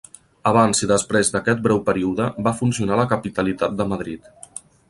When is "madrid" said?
3.95-4.31